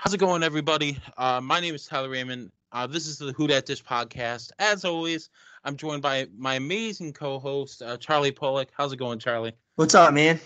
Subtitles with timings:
[0.00, 0.96] How's it going, everybody?
[1.16, 2.52] Uh, my name is Tyler Raymond.
[2.70, 4.52] Uh, this is the Who Dat Dish podcast.
[4.60, 5.28] As always,
[5.64, 8.68] I'm joined by my amazing co-host uh, Charlie Pollock.
[8.72, 9.54] How's it going, Charlie?
[9.74, 10.38] What's up, man?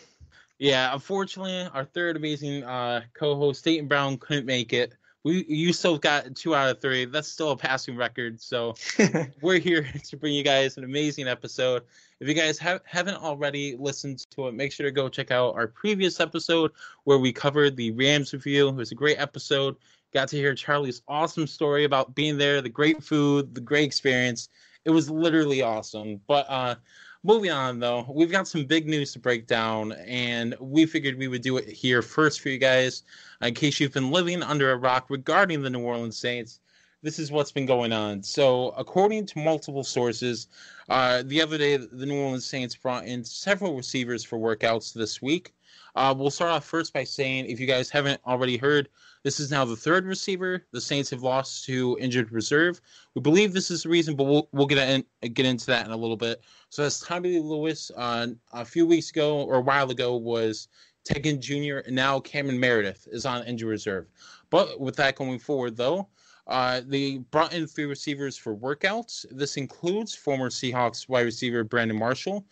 [0.59, 4.95] Yeah, unfortunately, our third amazing uh, co-host Dayton Brown couldn't make it.
[5.25, 7.05] We you still got two out of three.
[7.05, 8.41] That's still a passing record.
[8.41, 8.75] So
[9.43, 11.83] we're here to bring you guys an amazing episode.
[12.21, 15.55] If you guys have, haven't already listened to it, make sure to go check out
[15.55, 16.73] our previous episode
[17.05, 18.69] where we covered the Rams review.
[18.69, 19.77] It was a great episode.
[20.13, 24.49] Got to hear Charlie's awesome story about being there, the great food, the great experience.
[24.85, 26.21] It was literally awesome.
[26.27, 26.75] But uh,
[27.23, 31.29] moving on, though, we've got some big news to break down, and we figured we
[31.29, 33.05] would do it here first for you guys
[33.41, 36.61] in case you've been living under a rock regarding the New Orleans Saints.
[37.03, 38.23] This is what's been going on.
[38.23, 40.47] So, according to multiple sources,
[40.89, 45.21] uh, the other day the New Orleans Saints brought in several receivers for workouts this
[45.21, 45.53] week.
[45.95, 48.89] Uh, we'll start off first by saying, if you guys haven't already heard,
[49.25, 52.81] this is now the third receiver the Saints have lost to injured reserve.
[53.15, 55.93] We believe this is the reason, but we'll, we'll get in, get into that in
[55.93, 56.41] a little bit.
[56.71, 57.91] So that's Tommy Lewis.
[57.95, 60.69] Uh, a few weeks ago or a while ago was
[61.05, 61.79] Ted Ginn Jr.
[61.87, 64.07] and now Cameron Meredith is on injured reserve.
[64.51, 66.09] But with that going forward, though,
[66.47, 69.25] uh, they brought in three receivers for workouts.
[69.31, 72.45] This includes former Seahawks wide receiver Brandon Marshall,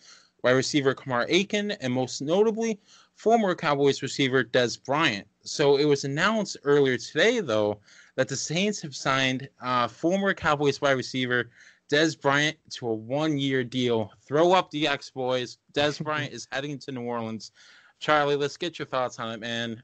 [0.43, 2.79] wide receiver Kamar Aiken, and most notably,
[3.15, 5.27] former Cowboys receiver Dez Bryant.
[5.43, 7.79] So it was announced earlier today, though,
[8.15, 11.49] that the Saints have signed uh, former Cowboys wide receiver
[11.91, 14.11] Dez Bryant to a one year deal.
[14.25, 15.57] Throw up the X boys.
[15.73, 17.51] Dez Bryant is heading to New Orleans.
[17.99, 19.83] Charlie, let's get your thoughts on it, man.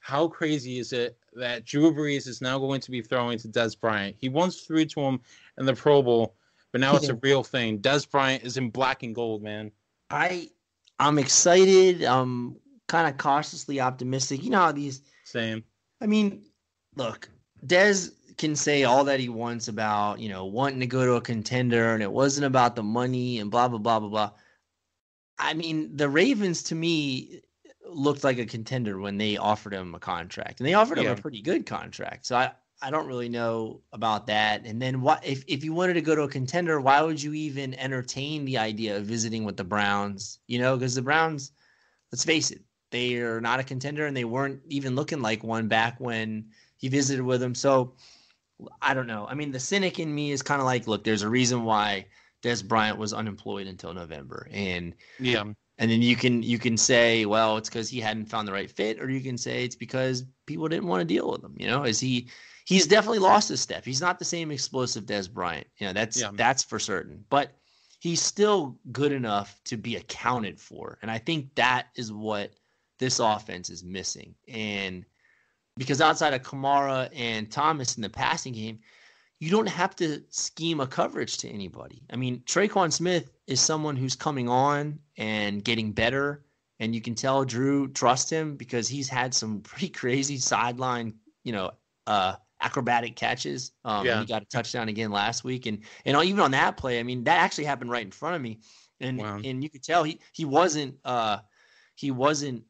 [0.00, 3.78] How crazy is it that Drew Brees is now going to be throwing to Dez
[3.78, 4.16] Bryant?
[4.18, 5.20] He once threw to him
[5.58, 6.34] in the Pro Bowl,
[6.72, 7.78] but now it's a real thing.
[7.78, 9.70] Dez Bryant is in black and gold, man.
[10.10, 10.50] I
[11.02, 12.04] I'm excited.
[12.04, 12.56] I'm
[12.88, 14.42] kind of cautiously optimistic.
[14.42, 15.64] You know how these same.
[16.00, 16.44] I mean,
[16.96, 17.28] look,
[17.66, 21.20] Dez can say all that he wants about, you know, wanting to go to a
[21.20, 24.30] contender and it wasn't about the money and blah blah blah blah blah.
[25.38, 27.40] I mean, the Ravens to me
[27.88, 31.16] looked like a contender when they offered him a contract, and they offered him a
[31.16, 32.26] pretty good contract.
[32.26, 34.66] So I, I don't really know about that.
[34.66, 37.32] And then what if if you wanted to go to a contender, why would you
[37.32, 40.40] even entertain the idea of visiting with the Browns?
[40.48, 41.52] You know, because the Browns,
[42.10, 42.60] let's face it,
[42.90, 46.88] they are not a contender, and they weren't even looking like one back when he
[46.88, 47.54] visited with them.
[47.54, 47.94] So
[48.80, 49.26] I don't know.
[49.28, 52.06] I mean, the cynic in me is kind of like, look, there's a reason why
[52.42, 55.44] Dez Bryant was unemployed until November, and yeah,
[55.78, 58.70] and then you can you can say, well, it's because he hadn't found the right
[58.70, 61.54] fit, or you can say it's because people didn't want to deal with him.
[61.56, 62.28] You know, is he?
[62.64, 63.84] He's definitely lost his step.
[63.84, 65.66] He's not the same explosive Dez Bryant.
[65.78, 66.30] You know, that's yeah.
[66.34, 67.24] that's for certain.
[67.28, 67.52] But
[67.98, 72.52] he's still good enough to be accounted for, and I think that is what
[72.98, 74.34] this offense is missing.
[74.48, 75.04] And
[75.76, 78.78] because outside of Kamara and Thomas in the passing game,
[79.40, 82.02] you don't have to scheme a coverage to anybody.
[82.12, 86.44] I mean, Tre'Quan Smith is someone who's coming on and getting better,
[86.78, 91.50] and you can tell Drew trusts him because he's had some pretty crazy sideline, you
[91.50, 91.72] know,
[92.06, 93.72] uh, acrobatic catches.
[93.84, 94.20] Um, yeah.
[94.20, 97.24] He got a touchdown again last week, and and even on that play, I mean,
[97.24, 98.60] that actually happened right in front of me,
[99.00, 99.40] and wow.
[99.42, 101.38] and you could tell he he wasn't uh
[101.94, 102.64] he wasn't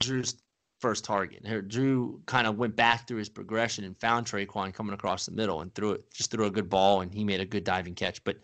[0.00, 0.36] Drew's
[0.80, 1.68] first target.
[1.68, 5.62] Drew kind of went back through his progression and found Tre'Quan coming across the middle
[5.62, 8.22] and threw it, just threw a good ball, and he made a good diving catch.
[8.24, 8.38] But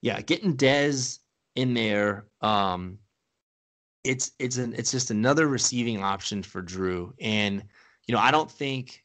[0.00, 1.18] yeah, getting Dez
[1.54, 2.98] in there, um,
[4.04, 7.14] it's it's an it's just another receiving option for Drew.
[7.20, 7.62] And
[8.06, 9.04] you know, I don't think,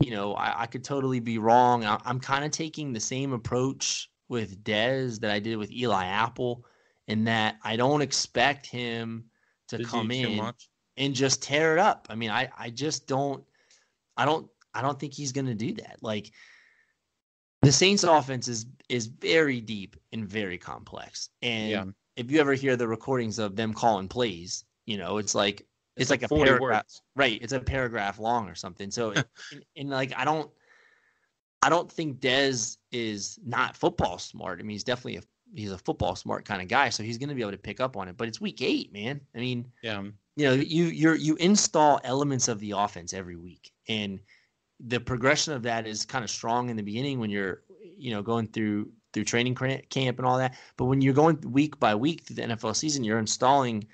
[0.00, 1.84] you know, I, I could totally be wrong.
[1.84, 6.06] I, am kind of taking the same approach with Dez that I did with Eli
[6.06, 6.64] Apple,
[7.08, 9.24] in that I don't expect him
[9.68, 10.52] to did come in
[10.96, 12.06] and just tear it up.
[12.10, 13.44] I mean, I I just don't
[14.16, 15.98] I don't I don't think he's going to do that.
[16.02, 16.32] Like
[17.62, 21.30] the Saints offense is is very deep and very complex.
[21.42, 21.84] And yeah.
[22.16, 26.02] if you ever hear the recordings of them calling plays, you know, it's like it's,
[26.02, 26.84] it's like, like a paragraph.
[26.84, 27.02] Words.
[27.14, 28.90] Right, it's a paragraph long or something.
[28.90, 29.10] So
[29.52, 30.50] and, and like I don't
[31.62, 34.60] I don't think Dez is not football smart.
[34.60, 35.22] I mean, he's definitely a
[35.54, 37.80] he's a football smart kind of guy, so he's going to be able to pick
[37.80, 38.16] up on it.
[38.16, 39.20] But it's week eight, man.
[39.34, 40.02] I mean, yeah,
[40.36, 44.20] you know, you you you install elements of the offense every week, and
[44.80, 47.62] the progression of that is kind of strong in the beginning when you're
[47.96, 50.54] you know going through through training camp and all that.
[50.76, 53.86] But when you're going week by week through the NFL season, you're installing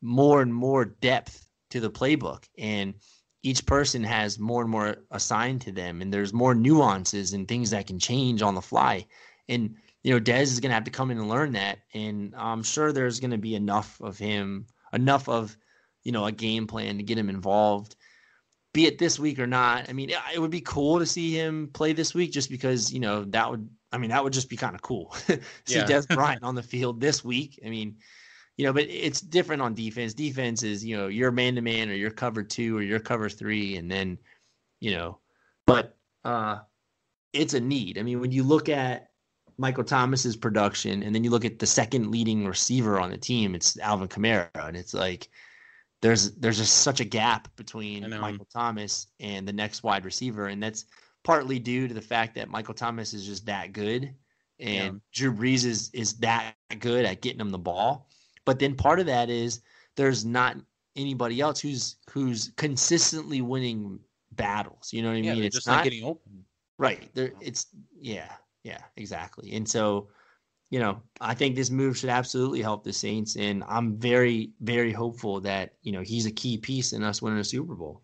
[0.00, 2.94] more and more depth to the playbook, and
[3.42, 7.70] each person has more and more assigned to them, and there's more nuances and things
[7.70, 9.06] that can change on the fly.
[9.48, 12.34] And you know, Dez is going to have to come in and learn that, and
[12.36, 15.56] I'm sure there's going to be enough of him, enough of
[16.02, 17.94] you know, a game plan to get him involved
[18.72, 19.88] be it this week or not.
[19.88, 23.00] I mean, it would be cool to see him play this week, just because you
[23.00, 23.68] know that would.
[23.92, 25.12] I mean, that would just be kind of cool.
[25.26, 25.38] see
[25.68, 25.84] yeah.
[25.84, 27.58] Dez Bryant on the field this week.
[27.64, 27.96] I mean,
[28.60, 30.12] you know, but it's different on defense.
[30.12, 33.30] Defense is you know you're man to man or you're cover two or you're cover
[33.30, 34.18] three, and then
[34.80, 35.16] you know,
[35.66, 35.96] but
[36.26, 36.58] uh,
[37.32, 37.96] it's a need.
[37.96, 39.12] I mean, when you look at
[39.56, 43.54] Michael Thomas's production, and then you look at the second leading receiver on the team,
[43.54, 45.30] it's Alvin Kamara, and it's like
[46.02, 50.62] there's there's just such a gap between Michael Thomas and the next wide receiver, and
[50.62, 50.84] that's
[51.24, 54.14] partly due to the fact that Michael Thomas is just that good,
[54.58, 55.00] and yeah.
[55.14, 58.10] Drew Brees is is that good at getting him the ball.
[58.44, 59.60] But then part of that is
[59.96, 60.56] there's not
[60.96, 63.98] anybody else who's who's consistently winning
[64.32, 64.92] battles.
[64.92, 65.44] You know what I yeah, mean?
[65.44, 66.44] It's just not, not getting open.
[66.78, 67.10] Right.
[67.14, 67.66] There it's
[67.98, 68.32] yeah,
[68.64, 69.52] yeah, exactly.
[69.52, 70.08] And so
[70.70, 74.92] you know, I think this move should absolutely help the Saints, and I'm very, very
[74.92, 78.02] hopeful that you know he's a key piece in us winning a Super Bowl.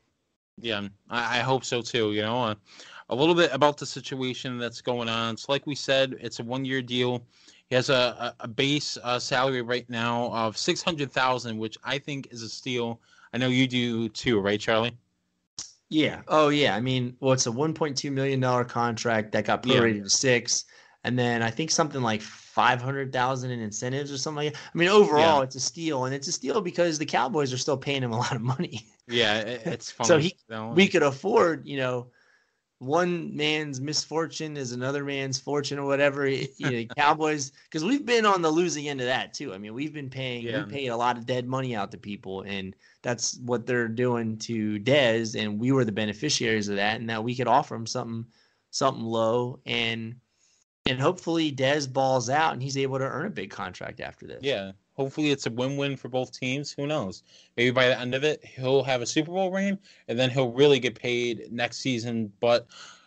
[0.59, 2.13] Yeah, I, I hope so too.
[2.13, 2.55] You know, uh,
[3.09, 5.35] a little bit about the situation that's going on.
[5.35, 7.25] It's like we said, it's a one-year deal.
[7.69, 11.99] He has a, a, base uh, salary right now of six hundred thousand, which I
[11.99, 13.01] think is a steal.
[13.33, 14.97] I know you do too, right, Charlie?
[15.89, 16.23] Yeah.
[16.29, 16.77] Oh, yeah.
[16.77, 20.03] I mean, well, it's a one point two million dollar contract that got prorated yeah.
[20.05, 20.65] to six,
[21.03, 24.61] and then I think something like five hundred thousand in incentives or something like that.
[24.73, 25.43] I mean, overall, yeah.
[25.43, 28.19] it's a steal, and it's a steal because the Cowboys are still paying him a
[28.19, 28.87] lot of money.
[29.09, 30.09] Yeah, it's funny.
[30.09, 30.37] so he
[30.75, 32.09] we could afford, you know,
[32.79, 36.27] one man's misfortune is another man's fortune or whatever.
[36.59, 39.53] You know, Cowboys, because we've been on the losing end of that too.
[39.55, 40.65] I mean, we've been paying, yeah.
[40.65, 44.39] we paid a lot of dead money out to people, and that's what they're doing
[44.39, 46.97] to Dez, and we were the beneficiaries of that.
[46.97, 48.27] And now we could offer him something,
[48.71, 50.17] something low, and
[50.87, 54.41] and hopefully Dez balls out and he's able to earn a big contract after this.
[54.43, 54.73] Yeah.
[54.97, 56.73] Hopefully it's a win-win for both teams.
[56.73, 57.23] Who knows?
[57.57, 59.79] Maybe by the end of it, he'll have a Super Bowl ring,
[60.09, 62.33] and then he'll really get paid next season.
[62.41, 62.67] But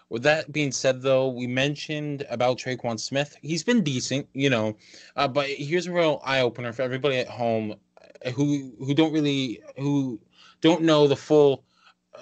[0.10, 3.36] with that being said, though, we mentioned about Tre'Quan Smith.
[3.42, 4.78] He's been decent, you know,
[5.16, 7.76] uh, but here's a real eye opener for everybody at home
[8.36, 10.20] who who don't really who
[10.62, 11.64] don't know the full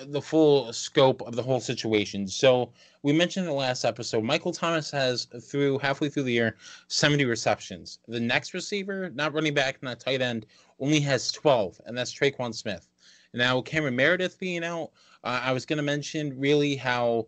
[0.06, 2.28] the full scope of the whole situation.
[2.28, 2.72] So
[3.04, 6.58] we mentioned in the last episode, Michael Thomas has through halfway through the year
[6.88, 8.00] 70 receptions.
[8.08, 10.46] The next receiver, not running back, not tight end,
[10.80, 12.88] only has 12, and that's Tre'Quan Smith.
[13.34, 14.92] Now Cameron Meredith being out,
[15.24, 17.28] uh, I was going to mention really how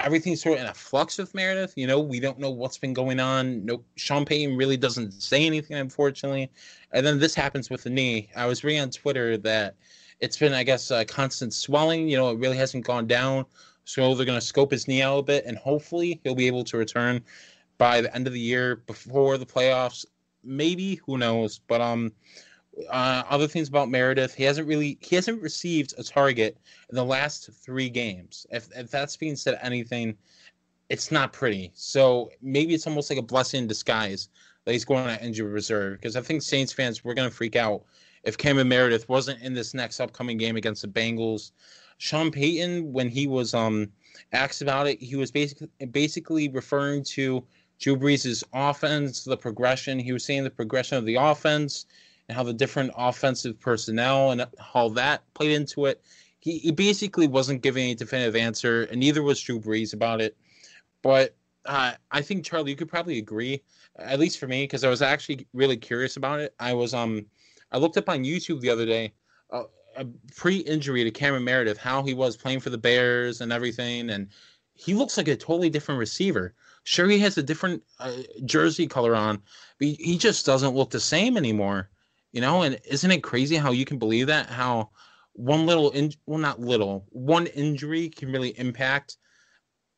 [0.00, 1.74] everything's sort of in a flux with Meredith.
[1.76, 3.64] You know, we don't know what's been going on.
[3.64, 6.50] No, Sean Payton really doesn't say anything, unfortunately.
[6.92, 8.30] And then this happens with the knee.
[8.36, 9.74] I was reading on Twitter that
[10.20, 12.08] it's been, I guess, a constant swelling.
[12.08, 13.46] You know, it really hasn't gone down.
[13.84, 16.64] So they're going to scope his knee out a bit, and hopefully he'll be able
[16.64, 17.22] to return
[17.78, 20.04] by the end of the year before the playoffs.
[20.44, 21.60] Maybe who knows?
[21.66, 22.12] But um,
[22.90, 26.58] uh, other things about Meredith, he hasn't really he hasn't received a target
[26.90, 28.46] in the last three games.
[28.50, 30.16] If if that's being said anything,
[30.88, 31.70] it's not pretty.
[31.74, 34.28] So maybe it's almost like a blessing in disguise
[34.64, 37.56] that he's going on injury reserve because I think Saints fans were going to freak
[37.56, 37.84] out
[38.24, 41.52] if Cameron Meredith wasn't in this next upcoming game against the Bengals.
[41.98, 43.90] Sean Payton, when he was um
[44.32, 47.44] asked about it, he was basically basically referring to
[47.78, 49.98] Drew Brees' offense, the progression.
[49.98, 51.86] He was saying the progression of the offense
[52.28, 56.02] and how the different offensive personnel and how that played into it.
[56.40, 60.36] He, he basically wasn't giving a definitive answer, and neither was Drew Brees about it.
[61.02, 61.34] But
[61.64, 63.62] uh, I think Charlie, you could probably agree,
[63.98, 66.54] at least for me, because I was actually really curious about it.
[66.58, 67.26] I was um
[67.70, 69.12] I looked up on YouTube the other day,
[69.50, 69.64] uh,
[69.96, 70.06] a
[70.36, 74.28] pre-injury to Cameron Meredith, how he was playing for the Bears and everything, and
[74.74, 76.54] he looks like a totally different receiver.
[76.84, 78.12] Sure, he has a different uh,
[78.44, 79.42] jersey color on,
[79.78, 81.90] but he just doesn't look the same anymore.
[82.32, 84.46] You know, and isn't it crazy how you can believe that?
[84.46, 84.90] How
[85.32, 89.16] one little, in- well, not little, one injury can really impact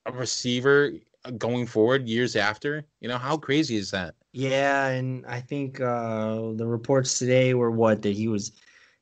[0.07, 0.93] a receiver
[1.39, 2.85] going forward years after.
[3.01, 4.15] You know, how crazy is that?
[4.33, 8.53] Yeah, and I think uh, the reports today were what that he was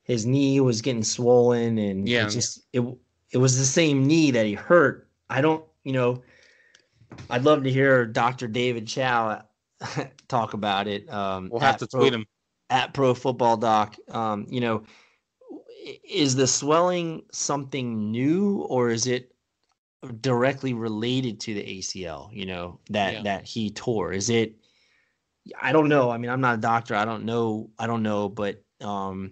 [0.03, 2.25] his knee was getting swollen and yeah.
[2.25, 2.81] it just it
[3.31, 5.07] it was the same knee that he hurt.
[5.29, 6.23] I don't, you know,
[7.29, 8.47] I'd love to hear Dr.
[8.47, 9.43] David Chao
[10.27, 11.11] talk about it.
[11.13, 12.25] Um, we'll have to Pro, tweet him
[12.69, 13.95] at Pro Football Doc.
[14.09, 14.83] Um, you know,
[16.03, 19.33] is the swelling something new or is it
[20.21, 22.29] directly related to the ACL?
[22.33, 23.21] You know that yeah.
[23.23, 24.11] that he tore.
[24.11, 24.55] Is it?
[25.59, 26.09] I don't know.
[26.09, 26.95] I mean, I'm not a doctor.
[26.95, 27.69] I don't know.
[27.77, 29.31] I don't know, but um,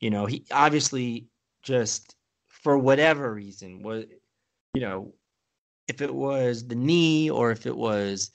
[0.00, 1.26] you know, he obviously
[1.62, 2.14] just
[2.46, 4.04] for whatever reason was,
[4.74, 5.12] you know,
[5.86, 8.30] if it was the knee or if it was,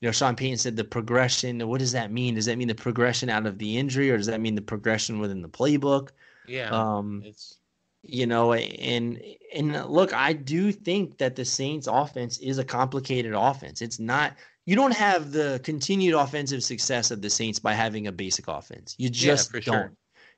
[0.00, 1.66] you know, Sean Payton said the progression.
[1.68, 2.34] What does that mean?
[2.34, 5.18] Does that mean the progression out of the injury, or does that mean the progression
[5.18, 6.10] within the playbook?
[6.46, 7.58] Yeah, um, it's
[8.02, 9.20] You know, and
[9.54, 13.80] and look, I do think that the Saints offense is a complicated offense.
[13.80, 14.34] It's not
[14.66, 18.96] you don't have the continued offensive success of the Saints by having a basic offense.
[18.98, 19.74] You just yeah, don't.
[19.74, 19.92] Sure.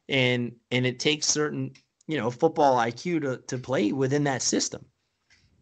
[0.08, 1.72] And and it takes certain,
[2.06, 4.84] you know, football IQ to to play within that system.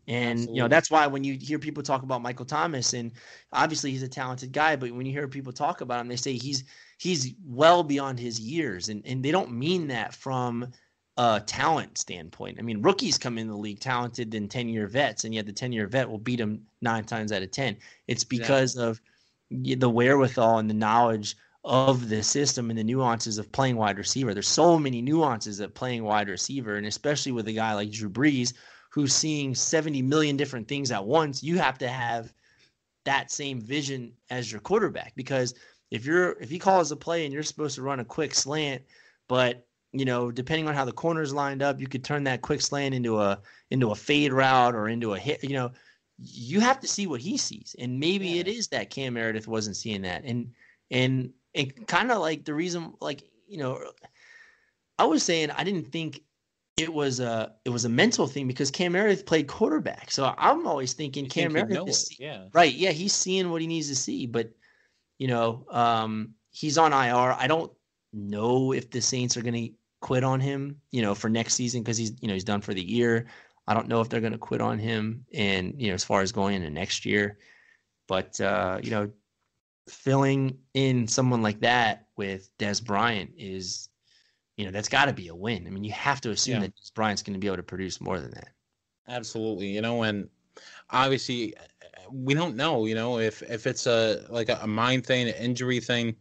[0.08, 0.54] And Absolutely.
[0.56, 3.12] you know that's why when you hear people talk about Michael Thomas, and
[3.52, 6.34] obviously he's a talented guy, but when you hear people talk about him, they say
[6.34, 6.64] he's
[6.98, 10.72] he's well beyond his years, and and they don't mean that from
[11.16, 12.58] a talent standpoint.
[12.58, 15.52] I mean, rookies come in the league talented than ten year vets, and yet the
[15.52, 17.76] ten year vet will beat them nine times out of ten.
[18.06, 18.84] It's because yeah.
[18.84, 19.00] of
[19.50, 24.32] the wherewithal and the knowledge of the system and the nuances of playing wide receiver.
[24.32, 28.10] There's so many nuances of playing wide receiver, and especially with a guy like Drew
[28.10, 28.52] Brees
[28.90, 32.32] who's seeing 70 million different things at once, you have to have
[33.04, 35.54] that same vision as your quarterback because
[35.90, 38.82] if you're if he calls a play and you're supposed to run a quick slant,
[39.28, 39.66] but
[39.98, 42.94] you know, depending on how the corners lined up, you could turn that quick slant
[42.94, 45.70] into a into a fade route or into a hit, you know,
[46.18, 47.74] you have to see what he sees.
[47.78, 48.40] And maybe yeah.
[48.40, 50.24] it is that Cam Meredith wasn't seeing that.
[50.24, 50.52] And
[50.90, 53.82] and and kind of like the reason like, you know,
[54.98, 56.22] I was saying I didn't think
[56.76, 60.10] it was a it was a mental thing because Cam Meredith played quarterback.
[60.10, 62.46] So I'm always thinking you Cam think Meredith is yeah.
[62.52, 62.72] right.
[62.72, 64.50] Yeah, he's seeing what he needs to see, but
[65.18, 67.34] you know, um, he's on IR.
[67.38, 67.72] I don't
[68.12, 69.72] know if the Saints are going to
[70.06, 72.72] quit on him, you know, for next season because he's you know he's done for
[72.72, 73.26] the year.
[73.66, 76.20] I don't know if they're going to quit on him, and you know, as far
[76.20, 77.38] as going into next year,
[78.06, 79.10] but uh, you know,
[79.88, 83.88] filling in someone like that with Dez Bryant is
[84.56, 85.66] you know that's got to be a win.
[85.66, 86.68] I mean, you have to assume yeah.
[86.68, 88.50] that Bryant's going to be able to produce more than that.
[89.08, 90.28] Absolutely, you know, and
[90.90, 91.52] obviously
[92.12, 95.80] we don't know, you know, if if it's a like a, mind thing, an injury
[95.80, 96.14] thing.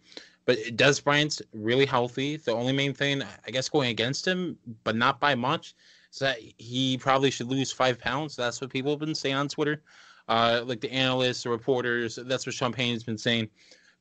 [0.45, 2.37] But Dez Bryant's really healthy.
[2.37, 5.75] The only main thing, I guess, going against him, but not by much,
[6.11, 8.35] is that he probably should lose five pounds.
[8.35, 9.81] That's what people have been saying on Twitter.
[10.27, 13.49] Uh, like the analysts, the reporters, that's what Champagne's been saying.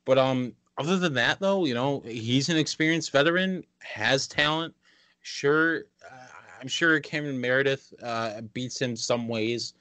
[0.05, 4.73] But um, other than that, though, you know, he's an experienced veteran, has talent.
[5.21, 6.27] Sure, uh,
[6.61, 9.73] I'm sure Cameron Meredith uh, beats him some ways,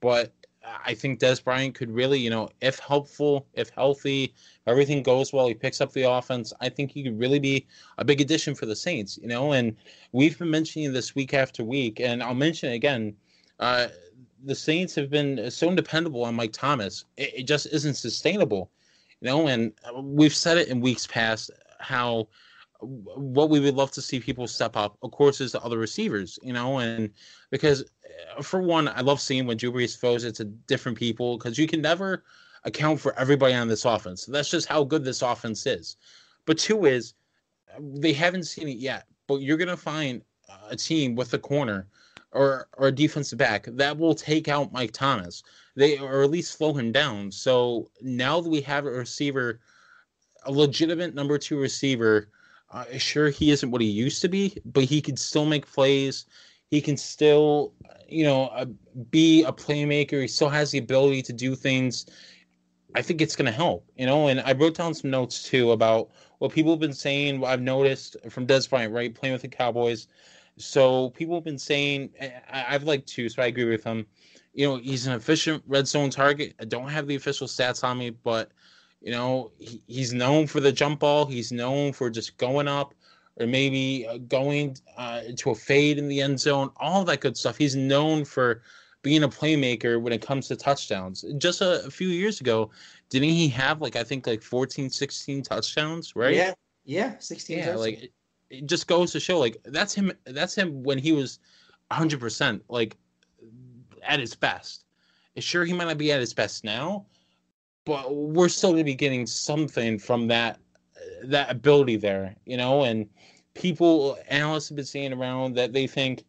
[0.00, 0.32] but
[0.84, 4.34] I think Dez Bryant could really, you know, if helpful, if healthy,
[4.66, 6.52] everything goes well, he picks up the offense.
[6.60, 7.66] I think he could really be
[7.98, 9.52] a big addition for the Saints, you know.
[9.52, 9.76] And
[10.12, 13.14] we've been mentioning this week after week, and I'll mention it again.
[13.58, 13.88] Uh,
[14.44, 18.70] the Saints have been so dependable on Mike Thomas; it, it just isn't sustainable
[19.20, 22.28] you know, and we've said it in weeks past how
[22.80, 26.38] what we would love to see people step up, of course, is the other receivers,
[26.42, 27.10] you know, and
[27.50, 27.84] because
[28.42, 31.80] for one, I love seeing when Drew throws it to different people because you can
[31.80, 32.24] never
[32.64, 34.26] account for everybody on this offense.
[34.26, 35.96] That's just how good this offense is.
[36.44, 37.14] But two is
[37.74, 40.22] uh, they haven't seen it yet, but you're gonna find
[40.68, 41.86] a team with a corner
[42.32, 45.42] or or a defensive back that will take out Mike Thomas
[45.78, 47.30] they or at least slow him down.
[47.30, 49.60] So now that we have a receiver,
[50.42, 52.30] a legitimate number two receiver,
[52.72, 56.26] uh, sure he isn't what he used to be, but he can still make plays.
[56.70, 57.72] He can still,
[58.08, 58.66] you know, uh,
[59.10, 60.20] be a playmaker.
[60.20, 62.06] He still has the ability to do things.
[62.94, 64.28] I think it's going to help, you know.
[64.28, 67.44] And I wrote down some notes too about what people have been saying.
[67.44, 70.08] I've noticed from Dez Bryant, right, playing with the Cowboys.
[70.56, 72.10] So people have been saying,
[72.50, 74.06] I've liked two, so I agree with him.
[74.58, 76.54] you know, he's an efficient red zone target.
[76.60, 78.50] I don't have the official stats on me, but
[79.00, 81.26] you know, he, he's known for the jump ball.
[81.26, 82.92] He's known for just going up
[83.38, 86.70] or maybe uh, going uh, to a fade in the end zone.
[86.76, 87.56] All that good stuff.
[87.56, 88.62] He's known for
[89.02, 91.24] being a playmaker when it comes to touchdowns.
[91.38, 92.70] Just a, a few years ago,
[93.10, 96.34] didn't he have like I think like 14, 16 touchdowns, right?
[96.34, 96.54] Yeah.
[96.84, 97.58] Yeah, 16.
[97.58, 97.80] Yeah, touchdowns.
[97.80, 98.12] like it,
[98.50, 101.38] it just goes to show like that's him that's him when he was
[101.90, 102.60] 100%.
[102.68, 102.96] Like
[104.02, 104.84] at his best.
[105.38, 107.06] Sure, he might not be at his best now,
[107.84, 110.58] but we're still going to be getting something from that
[111.24, 112.84] that ability there, you know.
[112.84, 113.08] And
[113.54, 116.24] people, analysts have been saying around that they think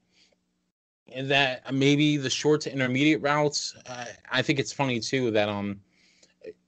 [1.21, 3.75] that maybe the short to intermediate routes.
[3.87, 5.81] Uh, I think it's funny too that um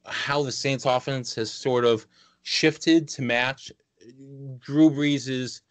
[0.05, 2.07] how the Saints offense has sort of
[2.43, 3.71] shifted to match
[4.59, 5.61] Drew Brees's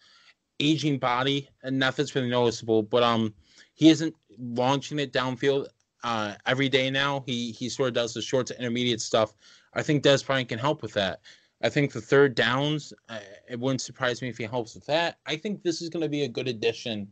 [0.60, 2.82] aging body, and nothing's really noticeable.
[2.82, 3.34] But um,
[3.74, 5.66] he isn't launching it downfield
[6.04, 7.24] uh, every day now.
[7.26, 9.34] He he sort of does the short to intermediate stuff.
[9.74, 11.20] I think Dez Bryant can help with that.
[11.62, 15.18] I think the third downs, uh, it wouldn't surprise me if he helps with that.
[15.26, 17.08] I think this is going to be a good addition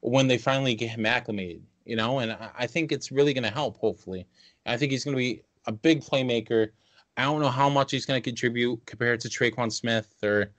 [0.00, 3.44] when they finally get him acclimated, you know, and I, I think it's really going
[3.44, 4.26] to help, hopefully.
[4.66, 6.70] I think he's going to be a big playmaker.
[7.16, 10.52] I don't know how much he's going to contribute compared to Tre'Quan Smith or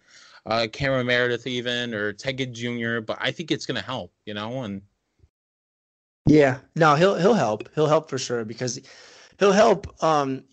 [0.45, 2.99] uh, Cameron Meredith even or Ted Ginn Jr.
[3.01, 4.81] But I think it's going to help, you know, and
[6.25, 7.67] yeah, no, he'll he'll help.
[7.75, 8.79] He'll help for sure because
[9.39, 10.43] he'll help um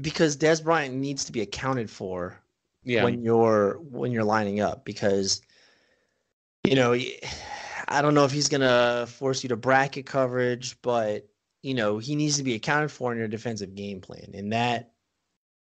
[0.00, 2.38] because Dez Bryant needs to be accounted for
[2.82, 3.04] yeah.
[3.04, 5.40] when you're when you're lining up because
[6.64, 6.94] you know
[7.88, 11.28] I don't know if he's gonna force you to bracket coverage, but
[11.62, 14.92] you know he needs to be accounted for in your defensive game plan, and that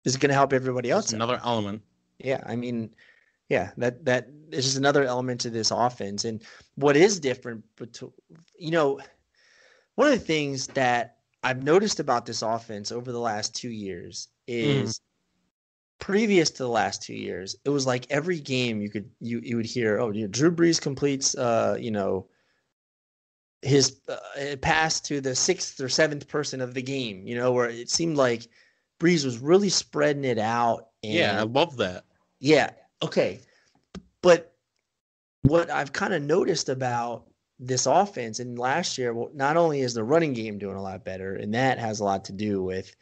[0.04, 1.12] is going to help everybody else.
[1.12, 1.82] another element.
[2.18, 2.94] Yeah, I mean,
[3.48, 6.42] yeah, that that is just another element to this offense, and
[6.76, 8.00] what is different, but
[8.58, 9.00] you know
[9.96, 11.13] one of the things that
[11.44, 14.82] I've noticed about this offense over the last two years mm-hmm.
[14.82, 15.00] is mm.
[16.00, 19.56] previous to the last two years, it was like every game you could you you
[19.56, 22.26] would hear, oh, Drew Brees completes, uh, you know,
[23.60, 27.68] his uh, pass to the sixth or seventh person of the game, you know, where
[27.68, 28.48] it seemed like
[28.98, 30.88] Brees was really spreading it out.
[31.02, 32.04] And, yeah, I love that.
[32.40, 32.70] Yeah.
[33.02, 33.40] Okay.
[34.22, 34.54] But
[35.42, 37.26] what I've kind of noticed about
[37.58, 38.40] this offense.
[38.40, 41.54] And last year, well, not only is the running game doing a lot better, and
[41.54, 42.94] that has a lot to do with,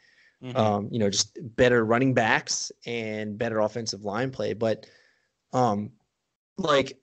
[0.43, 0.55] mm-hmm.
[0.55, 4.85] um, you know, just better running backs and better offensive line play, but,
[5.53, 5.91] um,
[6.57, 6.99] like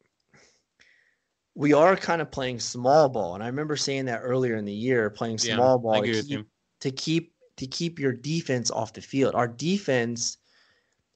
[1.57, 4.73] we are kind of playing small ball, and I remember saying that earlier in the
[4.73, 6.47] year, playing small yeah, ball to keep,
[6.81, 9.35] to keep to keep your defense off the field.
[9.35, 10.39] Our defense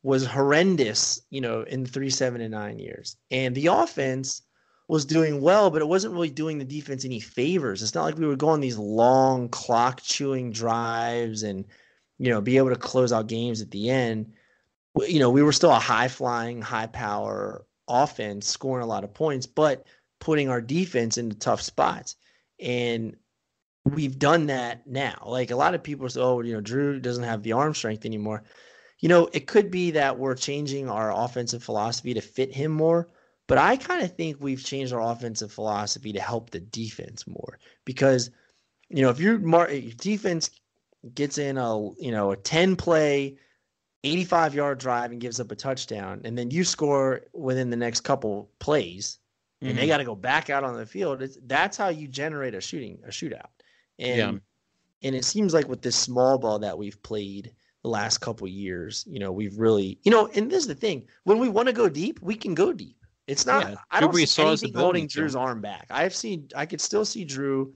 [0.02, 4.42] was horrendous, you know, in three, seven, and nine years, and the offense
[4.88, 7.82] was doing well, but it wasn't really doing the defense any favors.
[7.82, 11.64] It's not like we were going these long clock chewing drives and
[12.18, 14.32] you know be able to close out games at the end.
[15.06, 19.14] You know, we were still a high flying, high power offense, scoring a lot of
[19.14, 19.86] points, but
[20.20, 22.16] putting our defense into tough spots.
[22.60, 23.16] And
[23.84, 25.22] we've done that now.
[25.26, 28.06] Like a lot of people say, oh, you know, Drew doesn't have the arm strength
[28.06, 28.44] anymore.
[29.00, 33.08] You know, it could be that we're changing our offensive philosophy to fit him more
[33.46, 37.58] but I kind of think we've changed our offensive philosophy to help the defense more
[37.84, 38.30] because,
[38.88, 39.38] you know, if your
[39.96, 40.50] defense
[41.14, 43.36] gets in a you know a ten play,
[44.04, 47.76] eighty five yard drive and gives up a touchdown, and then you score within the
[47.76, 49.18] next couple plays,
[49.60, 49.70] mm-hmm.
[49.70, 49.90] and they mm-hmm.
[49.90, 51.22] got to go back out on the field.
[51.46, 53.50] that's how you generate a shooting a shootout.
[53.98, 55.08] And yeah.
[55.08, 59.04] and it seems like with this small ball that we've played the last couple years,
[59.06, 61.74] you know, we've really, you know, and this is the thing: when we want to
[61.74, 63.03] go deep, we can go deep.
[63.26, 63.70] It's not.
[63.70, 65.86] Yeah, I don't see anything holding Drew's arm back.
[65.90, 66.48] I've seen.
[66.54, 67.72] I could still see Drew,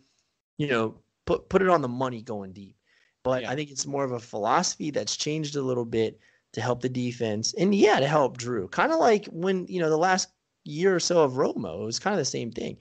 [0.59, 2.77] you know, put put it on the money going deep.
[3.23, 3.51] But yeah.
[3.51, 6.19] I think it's more of a philosophy that's changed a little bit
[6.53, 8.69] to help the defense, and yeah, to help Drew.
[8.69, 10.29] Kind of like when you know the last
[10.65, 12.77] year or so of Romo, it was kind of the same thing.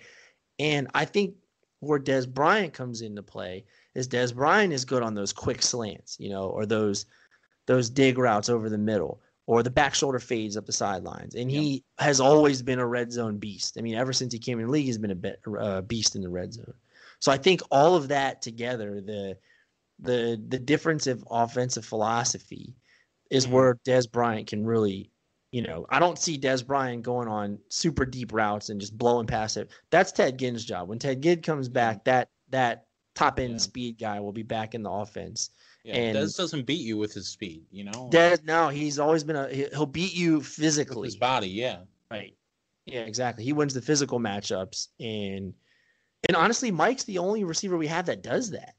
[0.59, 1.35] And I think
[1.79, 3.63] where Dez Bryant comes into play
[3.95, 7.05] is Dez Bryant is good on those quick slants, you know, or those
[7.65, 11.33] those dig routes over the middle or the back shoulder fades up the sidelines.
[11.33, 13.77] And he has always been a red zone beast.
[13.77, 16.15] I mean, ever since he came in the league, he's been a bit, uh, beast
[16.15, 16.73] in the red zone.
[17.19, 19.37] So I think all of that together, the
[19.99, 22.75] the the difference of offensive philosophy
[23.31, 23.55] is mm-hmm.
[23.55, 25.09] where Dez Bryant can really,
[25.51, 29.25] you know, I don't see Dez Bryant going on super deep routes and just blowing
[29.25, 29.71] past it.
[29.89, 30.89] That's Ted Ginn's job.
[30.89, 32.09] When Ted Ginn comes back, mm-hmm.
[32.11, 33.57] that that top end yeah.
[33.59, 35.49] speed guy will be back in the offense.
[35.87, 38.09] Yeah, and Dez doesn't beat you with his speed, you know.
[38.11, 40.97] Dez, no, he's always been a he'll beat you physically.
[40.97, 41.77] With his body, yeah.
[42.11, 42.35] Right.
[42.85, 43.45] Yeah, exactly.
[43.45, 45.53] He wins the physical matchups, and
[46.27, 48.75] and honestly, Mike's the only receiver we have that does that.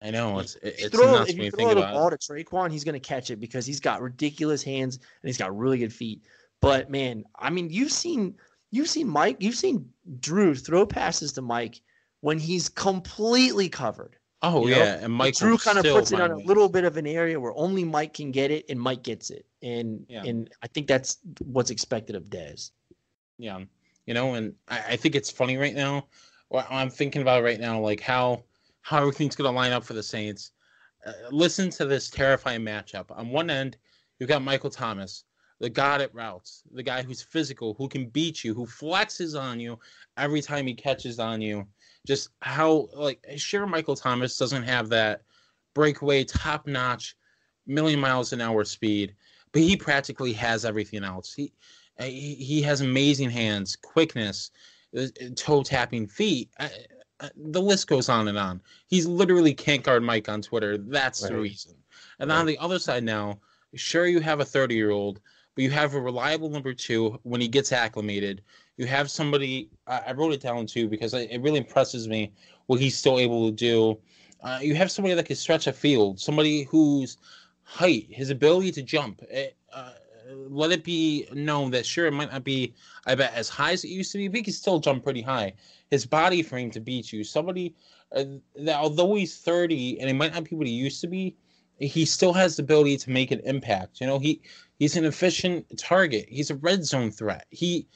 [0.00, 2.20] I know it's it's throw, nuts if you, throw the ball it.
[2.20, 5.56] to Tre'Quan, he's going to catch it because he's got ridiculous hands and he's got
[5.56, 6.22] really good feet.
[6.60, 8.36] But man, I mean, you've seen
[8.70, 9.88] you've seen Mike, you've seen
[10.20, 11.80] Drew throw passes to Mike
[12.20, 14.16] when he's completely covered.
[14.42, 15.04] Oh you yeah, know?
[15.04, 17.52] and Mike Drew kind of puts it on a little bit of an area where
[17.56, 20.24] only Mike can get it, and Mike gets it, and yeah.
[20.24, 22.72] and I think that's what's expected of Dez.
[23.38, 23.60] Yeah,
[24.06, 26.06] you know, and I, I think it's funny right now.
[26.52, 28.42] I'm thinking about right now, like how
[28.82, 30.50] how everything's going to line up for the Saints.
[31.06, 33.06] Uh, listen to this terrifying matchup.
[33.10, 33.76] On one end,
[34.18, 35.24] you've got Michael Thomas,
[35.60, 39.60] the god at routes, the guy who's physical, who can beat you, who flexes on
[39.60, 39.78] you
[40.16, 41.66] every time he catches on you
[42.06, 45.22] just how like sure Michael Thomas doesn't have that
[45.74, 47.16] breakaway top notch
[47.66, 49.14] million miles an hour speed,
[49.52, 51.34] but he practically has everything else.
[51.34, 51.52] He
[51.98, 54.50] he has amazing hands, quickness,
[54.96, 56.50] uh, toe tapping feet.
[56.58, 56.68] Uh,
[57.20, 58.60] uh, the list goes on and on.
[58.88, 60.76] He's literally can't guard Mike on Twitter.
[60.76, 61.30] That's right.
[61.30, 61.74] the reason.
[62.18, 62.38] And right.
[62.38, 63.38] on the other side now,
[63.74, 65.20] sure you have a 30 year old,
[65.54, 68.42] but you have a reliable number two when he gets acclimated
[68.82, 69.70] you have somebody.
[69.86, 72.32] I wrote it down too because it really impresses me
[72.66, 73.96] what he's still able to do.
[74.42, 77.16] Uh, you have somebody that can stretch a field, somebody whose
[77.62, 79.22] height, his ability to jump.
[79.30, 79.92] It, eh, uh,
[80.48, 82.74] let it be known that sure it might not be,
[83.06, 85.22] I bet, as high as it used to be, but he can still jump pretty
[85.22, 85.52] high.
[85.90, 87.76] His body frame to beat you, somebody
[88.16, 88.24] uh,
[88.56, 91.36] that although he's 30 and he might not be what he used to be,
[91.78, 94.00] he still has the ability to make an impact.
[94.00, 94.40] You know, he
[94.78, 96.26] he's an efficient target.
[96.28, 97.46] He's a red zone threat.
[97.50, 97.86] He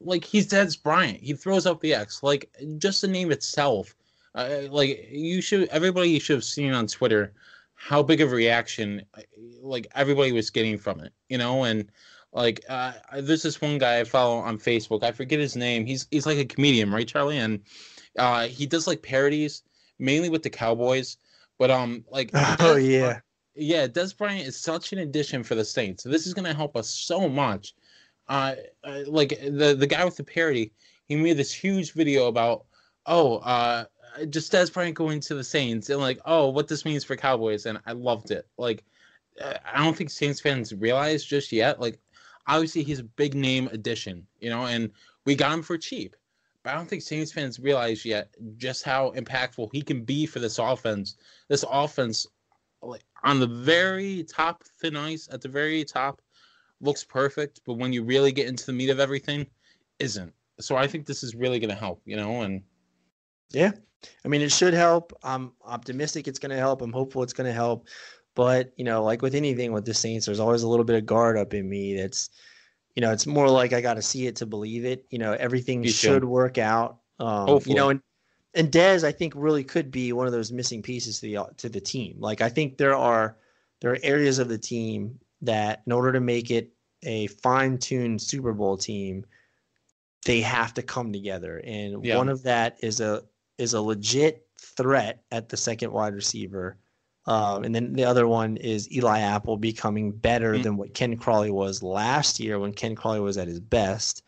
[0.00, 1.20] like he's Dez Bryant.
[1.20, 2.22] He throws up the X.
[2.22, 3.94] Like just the name itself.
[4.34, 7.32] Uh, like you should everybody you should have seen on Twitter
[7.74, 9.02] how big of a reaction
[9.62, 11.90] like everybody was getting from it, you know, and
[12.32, 15.02] like uh, there's this one guy I follow on Facebook.
[15.02, 15.84] I forget his name.
[15.84, 17.38] He's he's like a comedian, right, Charlie?
[17.38, 17.60] And
[18.18, 19.62] uh, he does like parodies
[19.98, 21.16] mainly with the Cowboys,
[21.58, 23.20] but um, like oh yeah,
[23.54, 26.02] yeah, Dez Bryant is such an addition for the Saints.
[26.02, 27.74] So this is gonna help us so much.
[28.30, 30.72] Uh, uh, like the the guy with the parody,
[31.06, 32.64] he made this huge video about
[33.06, 33.84] oh uh
[34.28, 37.66] just as Bryant going to the Saints and like, oh, what this means for Cowboys,
[37.66, 38.46] and I loved it.
[38.56, 38.84] Like,
[39.42, 41.80] I don't think Saints fans realize just yet.
[41.80, 41.98] Like,
[42.46, 44.90] obviously he's a big name addition, you know, and
[45.26, 46.16] we got him for cheap.
[46.62, 50.40] But I don't think Saints fans realize yet just how impactful he can be for
[50.40, 51.16] this offense.
[51.48, 52.26] This offense,
[52.82, 56.20] like on the very top thin ice, at the very top,
[56.80, 59.46] looks perfect, but when you really get into the meat of everything,
[59.98, 60.32] isn't.
[60.60, 62.62] So I think this is really going to help, you know, and
[63.52, 63.72] yeah,
[64.24, 65.12] I mean, it should help.
[65.22, 66.82] I'm optimistic it's going to help.
[66.82, 67.86] I'm hopeful it's going to help.
[68.34, 71.06] But, you know, like with anything with the Saints, there's always a little bit of
[71.06, 72.30] guard up in me that's,
[72.94, 75.04] you know, it's more like I got to see it to believe it.
[75.10, 76.98] You know, everything should work out.
[77.18, 77.74] Um, Hopefully.
[77.74, 78.00] You know, and,
[78.54, 81.68] and Dez, I think, really could be one of those missing pieces to the to
[81.68, 82.16] the team.
[82.18, 83.36] Like I think there are
[83.80, 86.72] there are areas of the team that, in order to make it
[87.02, 89.24] a fine tuned Super Bowl team,
[90.24, 91.62] they have to come together.
[91.64, 92.16] And yeah.
[92.16, 93.22] one of that is a
[93.58, 96.76] is a legit threat at the second wide receiver.
[97.26, 100.62] Um, and then the other one is Eli Apple becoming better mm-hmm.
[100.62, 104.22] than what Ken Crawley was last year when Ken Crawley was at his best.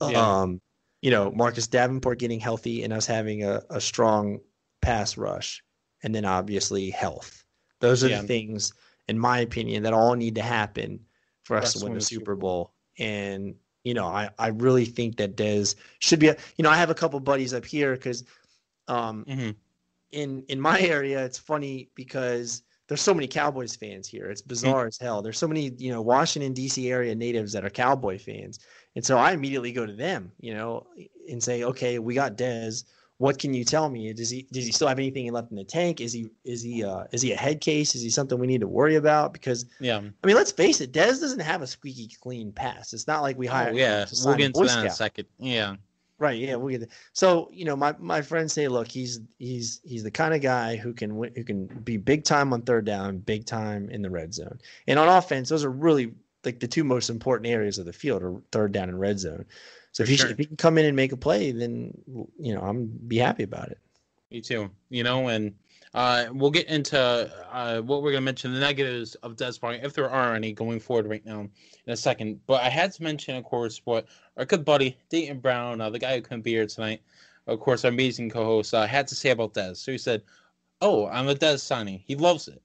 [0.00, 0.40] Yeah.
[0.40, 0.60] Um,
[1.02, 4.38] you know, Marcus Davenport getting healthy and us having a, a strong
[4.80, 5.62] pass rush.
[6.02, 7.44] And then obviously health.
[7.80, 8.20] Those are yeah.
[8.20, 8.72] the things,
[9.08, 11.00] in my opinion, that all need to happen
[11.42, 12.72] for us That's to win the Super Bowl.
[12.98, 16.76] And, you know, I, I really think that Dez should be, a, you know, I
[16.76, 18.24] have a couple buddies up here because–
[18.88, 19.50] um, mm-hmm.
[20.12, 24.30] In in my area, it's funny because there's so many Cowboys fans here.
[24.30, 24.88] It's bizarre mm-hmm.
[24.88, 25.22] as hell.
[25.22, 26.88] There's so many you know Washington D.C.
[26.90, 28.60] area natives that are Cowboy fans,
[28.94, 30.86] and so I immediately go to them, you know,
[31.28, 32.84] and say, okay, we got Dez.
[33.18, 34.12] What can you tell me?
[34.12, 36.00] Does he does he still have anything left in the tank?
[36.00, 37.94] Is he is he uh, is he a head case?
[37.94, 39.32] Is he something we need to worry about?
[39.32, 42.92] Because yeah, I mean, let's face it, Dez doesn't have a squeaky clean pass.
[42.92, 43.74] It's not like we hired.
[43.74, 45.26] Oh, yeah, we'll get into that in a second.
[45.38, 45.76] Yeah,
[46.18, 46.38] Right.
[46.38, 46.56] Yeah.
[46.56, 50.32] We get so you know my my friends say, look, he's he's he's the kind
[50.32, 54.00] of guy who can who can be big time on third down, big time in
[54.00, 57.78] the red zone, and on offense, those are really like the two most important areas
[57.78, 59.44] of the field are third down and red zone.
[59.94, 60.30] So if he sure.
[60.30, 61.96] if can come in and make a play, then
[62.36, 63.78] you know I'm be happy about it.
[64.32, 64.68] Me too.
[64.90, 65.54] You know, and
[65.94, 69.84] uh, we'll get into uh, what we're going to mention the negatives of Dez Bryant,
[69.84, 71.42] if there are any, going forward right now
[71.86, 72.40] in a second.
[72.46, 76.00] But I had to mention, of course, what our good buddy Dayton Brown, uh, the
[76.00, 77.00] guy who couldn't be here tonight,
[77.46, 79.76] of course, our amazing co-host, uh, had to say about Dez.
[79.76, 80.22] So he said,
[80.80, 82.02] "Oh, I'm a Dez signing.
[82.04, 82.60] He loves it."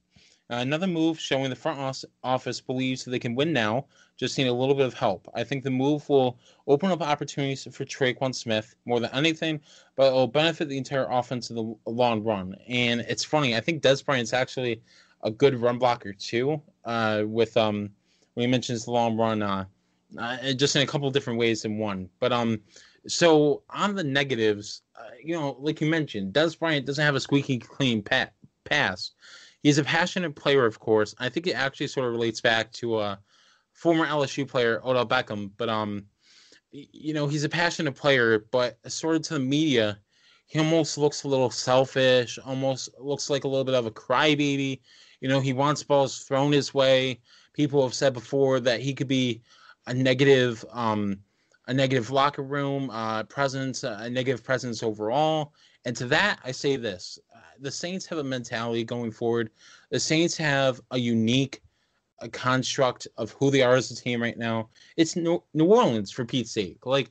[0.50, 3.86] Uh, another move showing the front office believes that they can win now,
[4.16, 5.28] just need a little bit of help.
[5.32, 9.60] I think the move will open up opportunities for Tre'Quan Smith more than anything,
[9.94, 12.56] but it will benefit the entire offense in the long run.
[12.68, 14.82] And it's funny, I think Dez Bryant's actually
[15.22, 16.60] a good run blocker too.
[16.84, 17.90] Uh, with um,
[18.34, 19.64] when he mentions the long run, uh,
[20.18, 22.08] uh, just in a couple different ways than one.
[22.18, 22.60] But um,
[23.06, 27.20] so on the negatives, uh, you know, like you mentioned, Dez Bryant doesn't have a
[27.20, 28.34] squeaky clean pat-
[28.64, 29.12] pass
[29.62, 31.14] he's a passionate player, of course.
[31.18, 33.18] I think it actually sort of relates back to a
[33.72, 35.50] former LSU player, Odell Beckham.
[35.56, 36.04] But um,
[36.72, 39.98] you know, he's a passionate player, but sort of to the media,
[40.46, 42.38] he almost looks a little selfish.
[42.44, 44.80] Almost looks like a little bit of a crybaby.
[45.20, 47.20] You know, he wants balls thrown his way.
[47.52, 49.42] People have said before that he could be
[49.86, 51.18] a negative, um,
[51.66, 55.52] a negative locker room uh, presence, a negative presence overall.
[55.84, 59.50] And to that, I say this: uh, the Saints have a mentality going forward.
[59.90, 61.62] The Saints have a unique
[62.20, 64.68] a construct of who they are as a team right now.
[64.96, 66.84] It's New, New Orleans for Pete's sake.
[66.84, 67.10] Like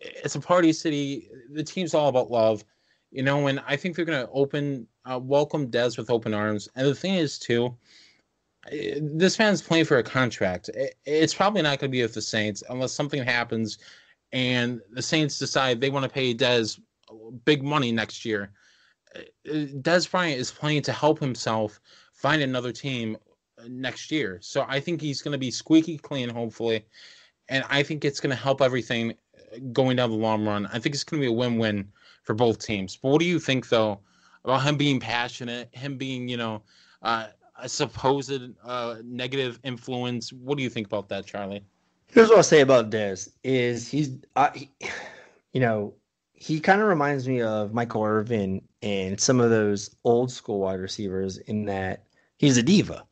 [0.00, 1.28] it's a party city.
[1.50, 2.64] The team's all about love,
[3.10, 3.48] you know.
[3.48, 6.68] And I think they're gonna open, uh, welcome Dez with open arms.
[6.76, 7.76] And the thing is, too,
[8.70, 10.70] this man's playing for a contract.
[11.04, 13.78] It's probably not going to be with the Saints unless something happens
[14.32, 16.78] and the Saints decide they want to pay Dez
[17.44, 18.50] big money next year.
[19.14, 21.80] Uh, Dez Bryant is playing to help himself
[22.12, 23.16] find another team
[23.68, 24.38] next year.
[24.40, 26.84] So I think he's going to be squeaky clean, hopefully,
[27.48, 29.14] and I think it's going to help everything
[29.72, 30.66] going down the long run.
[30.66, 31.90] I think it's going to be a win-win
[32.22, 32.96] for both teams.
[32.96, 34.00] But what do you think though
[34.44, 36.62] about him being passionate, him being you know
[37.02, 40.32] uh, a supposed uh, negative influence?
[40.32, 41.64] What do you think about that, Charlie?
[42.08, 44.70] Here's what I'll say about Dez: is he's, uh, he,
[45.52, 45.94] you know,
[46.40, 50.78] he kind of reminds me of Michael Irvin and some of those old school wide
[50.78, 52.04] receivers in that
[52.36, 53.04] he's a diva.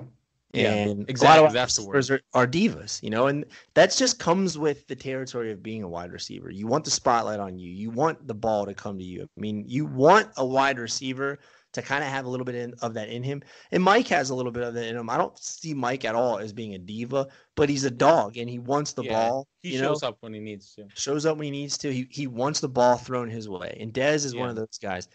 [0.53, 1.39] Yeah, and exactly.
[1.39, 2.11] A lot of That's the word.
[2.11, 5.89] Are, are divas, you know, and that just comes with the territory of being a
[5.89, 6.51] wide receiver.
[6.51, 7.71] You want the spotlight on you.
[7.71, 9.25] You want the ball to come to you.
[9.25, 11.41] I mean, you want a wide receiver
[11.77, 13.43] to kind of have a little bit in, of that in him.
[13.71, 15.09] And Mike has a little bit of that in him.
[15.09, 18.51] I don't see Mike at all as being a diva, but he's a dog and
[18.51, 19.47] he wants the yeah, ball.
[19.62, 20.09] He shows know?
[20.09, 20.89] up when he needs to.
[20.95, 21.93] Shows up when he needs to.
[21.93, 23.77] He he wants the ball thrown his way.
[23.81, 24.41] And Dez is yeah.
[24.41, 25.09] one of those guys.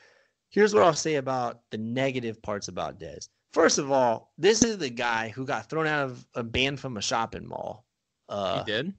[0.50, 3.30] Here's what I'll say about the negative parts about Dez.
[3.54, 6.98] First of all, this is the guy who got thrown out of a band from
[6.98, 7.86] a shopping mall.
[8.30, 8.94] Uh, he did.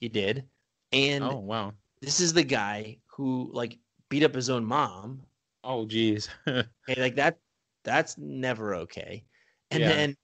[0.00, 0.44] He did.
[0.92, 5.22] And oh wow, this is the guy who like beat up his own mom
[5.64, 6.28] Oh, geez.
[6.48, 7.38] okay, like that.
[7.84, 9.24] That's never okay.
[9.70, 9.88] And yeah.
[9.88, 10.16] then,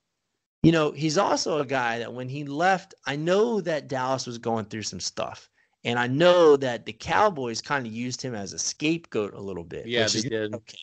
[0.63, 4.39] you know, he's also a guy that when he left, I know that Dallas was
[4.39, 5.49] going through some stuff.
[5.85, 9.65] And I know that the Cowboys kind of used him as a scapegoat a little
[9.65, 9.87] bit.
[9.87, 10.55] Yeah, they did.
[10.55, 10.79] Okay.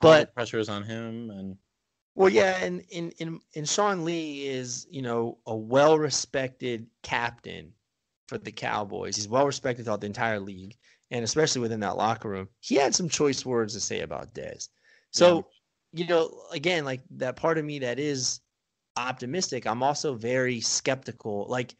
[0.00, 1.56] But pressure is on him and
[2.14, 7.72] well, yeah, and in in and Sean Lee is, you know, a well respected captain
[8.26, 9.14] for the Cowboys.
[9.14, 10.76] He's well respected throughout the entire league
[11.10, 14.68] and especially within that locker room, he had some choice words to say about Dez.
[15.10, 15.46] So,
[15.92, 16.02] yeah.
[16.02, 18.40] you know, again, like that part of me that is
[18.96, 21.46] optimistic, I'm also very skeptical.
[21.48, 21.74] Like,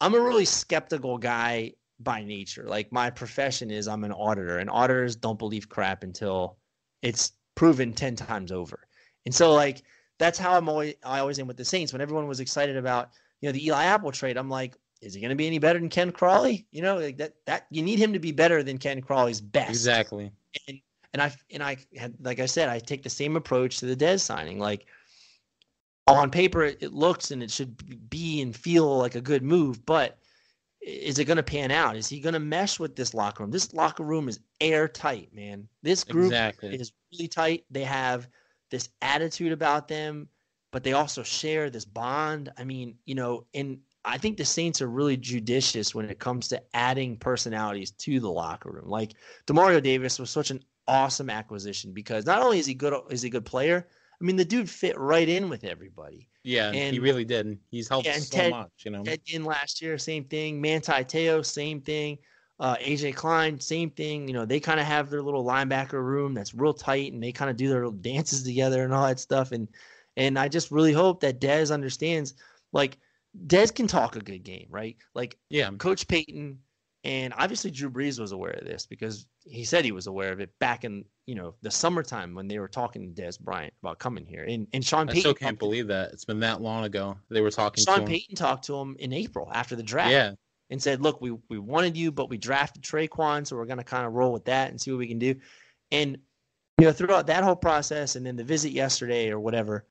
[0.00, 2.64] I'm a really skeptical guy by nature.
[2.66, 6.58] Like, my profession is I'm an auditor, and auditors don't believe crap until
[7.02, 8.80] it's proven 10 times over.
[9.24, 9.82] And so, like,
[10.18, 11.92] that's how I'm always, I always am with the Saints.
[11.92, 15.20] When everyone was excited about, you know, the Eli Apple trade, I'm like, is he
[15.20, 16.66] going to be any better than Ken Crawley?
[16.72, 19.70] You know, like that that you need him to be better than Ken Crawley's best.
[19.70, 20.32] Exactly.
[20.68, 20.80] And
[21.12, 23.96] and I and I had like I said, I take the same approach to the
[23.96, 24.58] Dez signing.
[24.58, 24.86] Like
[26.06, 29.84] on paper, it, it looks and it should be and feel like a good move,
[29.86, 30.18] but
[30.80, 31.96] is it going to pan out?
[31.96, 33.50] Is he going to mesh with this locker room?
[33.50, 35.66] This locker room is airtight, man.
[35.82, 36.74] This group exactly.
[36.74, 37.64] is really tight.
[37.70, 38.28] They have
[38.70, 40.28] this attitude about them,
[40.72, 42.52] but they also share this bond.
[42.58, 46.48] I mean, you know, and I think the Saints are really judicious when it comes
[46.48, 48.88] to adding personalities to the locker room.
[48.88, 49.14] Like
[49.46, 53.28] Demario Davis was such an awesome acquisition because not only is he good is he
[53.28, 53.86] a good player,
[54.20, 56.28] I mean the dude fit right in with everybody.
[56.42, 57.58] Yeah, and, he really did.
[57.70, 59.02] He's helped yeah, so Ted, much, you know.
[59.02, 60.60] Ted in last year, same thing.
[60.60, 62.18] Manti Te'o, same thing.
[62.60, 64.28] Uh, AJ Klein, same thing.
[64.28, 67.32] You know, they kind of have their little linebacker room that's real tight, and they
[67.32, 69.52] kind of do their little dances together and all that stuff.
[69.52, 69.68] And
[70.18, 72.34] and I just really hope that Dez understands,
[72.72, 72.98] like
[73.46, 74.96] Dez can talk a good game, right?
[75.14, 76.58] Like, yeah, Coach Payton
[77.04, 80.40] and obviously Drew Brees was aware of this because he said he was aware of
[80.40, 83.98] it back in you know the summertime when they were talking to Dez Bryant about
[83.98, 84.44] coming here.
[84.44, 85.18] And and Sean Payton.
[85.18, 87.84] I still can't believe that it's been that long ago they were talking.
[87.84, 90.10] Sean Payton talked to him in April after the draft.
[90.10, 90.32] Yeah.
[90.70, 93.84] And said, "Look, we we wanted you, but we drafted Tre'Quan, so we're going to
[93.84, 95.36] kind of roll with that and see what we can do."
[95.92, 96.16] And
[96.80, 99.84] you know, throughout that whole process, and then the visit yesterday or whatever,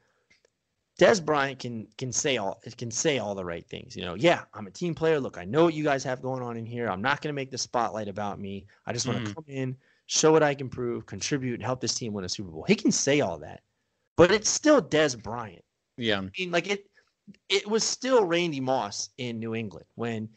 [1.00, 3.96] Dez Bryant can can say all can say all the right things.
[3.96, 5.20] You know, yeah, I'm a team player.
[5.20, 6.88] Look, I know what you guys have going on in here.
[6.88, 8.66] I'm not going to make the spotlight about me.
[8.86, 9.34] I just want to mm-hmm.
[9.34, 9.76] come in,
[10.06, 12.66] show what I can prove, contribute, and help this team win a Super Bowl.
[12.68, 13.62] He can say all that,
[14.18, 15.66] but it's still Dez Bryant.
[15.98, 16.86] Yeah, I mean, like it.
[17.48, 20.28] It was still Randy Moss in New England when,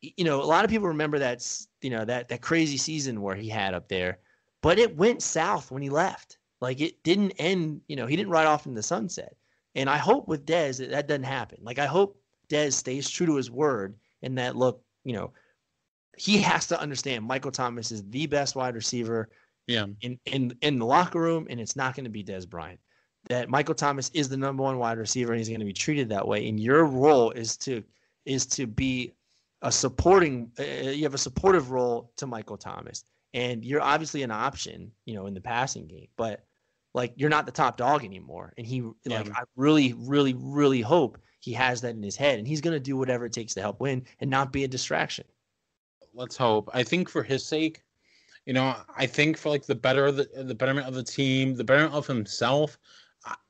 [0.00, 1.46] you know, a lot of people remember that
[1.82, 4.18] you know that that crazy season where he had up there,
[4.60, 6.38] but it went south when he left.
[6.60, 7.82] Like it didn't end.
[7.86, 9.36] You know, he didn't ride off in the sunset
[9.74, 11.58] and I hope with Dez that, that doesn't happen.
[11.62, 15.32] Like I hope Dez stays true to his word and that look, you know,
[16.16, 19.28] he has to understand Michael Thomas is the best wide receiver
[19.66, 19.86] yeah.
[20.00, 22.78] in, in, in the locker room, and it's not going to be Dez Bryant.
[23.28, 26.10] That Michael Thomas is the number one wide receiver and he's going to be treated
[26.10, 26.48] that way.
[26.48, 27.82] And your role is to
[28.26, 29.14] is to be
[29.62, 33.04] a supporting uh, you have a supportive role to Michael Thomas.
[33.32, 36.08] And you're obviously an option, you know, in the passing game.
[36.16, 36.44] But
[36.94, 38.54] like you're not the top dog anymore.
[38.56, 39.18] And he yeah.
[39.18, 42.80] like I really, really, really hope he has that in his head and he's gonna
[42.80, 45.24] do whatever it takes to help win and not be a distraction.
[46.14, 46.70] Let's hope.
[46.72, 47.82] I think for his sake,
[48.46, 51.54] you know, I think for like the better of the the betterment of the team,
[51.54, 52.78] the betterment of himself,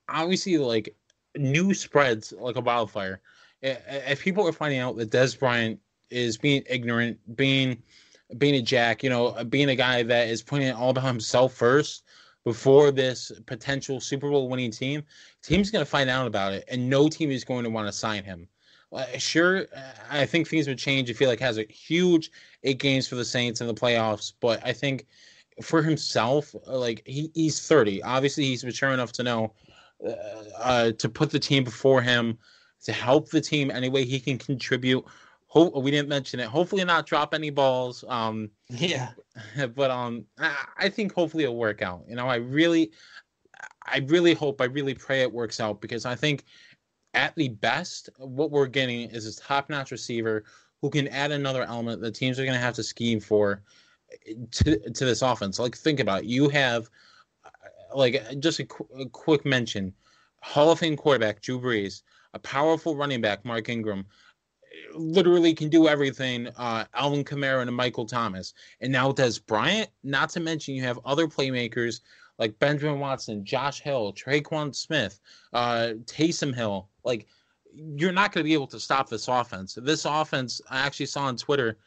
[0.09, 0.97] obviously like
[1.37, 3.21] new spreads like a wildfire.
[3.63, 5.81] If people are finding out that Dez Bryant
[6.11, 7.83] is being ignorant, being
[8.39, 11.55] being a jack, you know, being a guy that is putting it all about himself
[11.55, 12.05] first,
[12.45, 15.03] before this potential Super Bowl winning team,
[15.43, 17.93] team's going to find out about it, and no team is going to want to
[17.93, 18.47] sign him.
[18.93, 19.67] Uh, sure,
[20.09, 22.31] I think things would change if he like has a huge
[22.63, 25.07] eight games for the Saints in the playoffs, but I think
[25.63, 28.03] for himself, like he, he's 30.
[28.03, 29.53] Obviously, he's mature enough to know
[30.07, 30.13] uh,
[30.59, 32.39] uh, to put the team before him,
[32.85, 35.05] to help the team any way he can contribute.
[35.55, 36.47] Hope we didn't mention it.
[36.49, 38.05] Hopefully, not drop any balls.
[38.09, 39.11] Um, yeah,
[39.77, 42.03] but um, I, I think hopefully it'll work out.
[42.09, 42.91] You know, I really,
[43.87, 46.43] I really hope, I really pray it works out because I think
[47.15, 50.43] at the best, what we're getting is a top-notch receiver
[50.81, 53.63] who can add another element that teams are going to have to scheme for
[54.51, 55.61] to to this offense.
[55.61, 56.27] Like think about it.
[56.27, 56.91] You have
[57.95, 59.95] like just a, qu- a quick mention:
[60.43, 62.03] Hall of Fame quarterback Drew Brees,
[62.35, 64.05] a powerful running back Mark Ingram,
[64.95, 66.49] literally can do everything.
[66.57, 69.91] Uh, Alvin Kamara and Michael Thomas, and now Dez Bryant.
[70.03, 72.01] Not to mention you have other playmakers
[72.39, 75.21] like Benjamin Watson, Josh Hill, Tre'Quan Smith,
[75.53, 76.89] uh, Taysom Hill.
[77.05, 77.27] Like
[77.73, 79.77] you're not going to be able to stop this offense.
[79.81, 81.79] This offense, I actually saw on Twitter.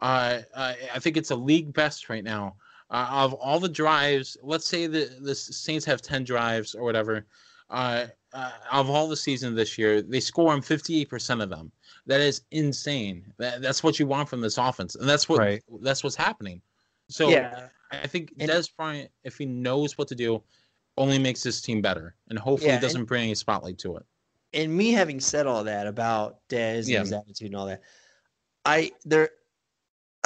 [0.00, 2.56] Uh, uh, I think it's a league best right now.
[2.90, 7.26] Uh, of all the drives, let's say the the Saints have ten drives or whatever.
[7.68, 11.50] Uh, uh, of all the season this year, they score on fifty eight percent of
[11.50, 11.72] them.
[12.06, 13.32] That is insane.
[13.38, 15.62] That, that's what you want from this offense, and that's what right.
[15.80, 16.62] that's what's happening.
[17.08, 17.68] So yeah.
[17.90, 20.42] I think and, Dez Bryant, if he knows what to do,
[20.96, 24.06] only makes this team better, and hopefully yeah, doesn't and, bring any spotlight to it.
[24.54, 26.98] And me having said all that about Dez yeah.
[26.98, 27.82] and his attitude and all that,
[28.64, 29.30] I there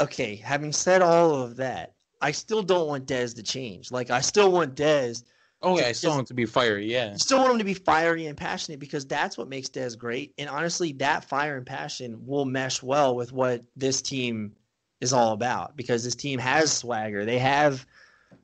[0.01, 3.91] okay, having said all of that, I still don't want Dez to change.
[3.91, 5.25] Like I still want Dez.
[5.63, 6.91] Oh yeah, I still want him to be fiery.
[6.91, 9.97] Yeah, I still want him to be fiery and passionate because that's what makes Dez
[9.99, 10.33] great.
[10.39, 14.53] And honestly, that fire and passion will mesh well with what this team
[15.01, 17.25] is all about because this team has swagger.
[17.25, 17.87] They have